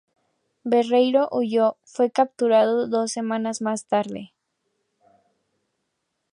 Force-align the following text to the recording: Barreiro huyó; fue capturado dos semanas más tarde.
Barreiro 0.63 1.27
huyó; 1.31 1.77
fue 1.83 2.09
capturado 2.09 2.87
dos 2.87 3.11
semanas 3.11 3.61
más 3.61 3.85
tarde. 3.85 4.33